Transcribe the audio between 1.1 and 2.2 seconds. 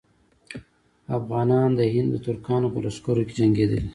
افغانان د هند د